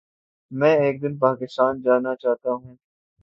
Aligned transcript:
میں 0.51 0.75
ایک 0.77 0.95
دن 1.01 1.13
پاکستان 1.17 1.73
جانا 1.81 2.15
چاہتاہوں 2.15 2.75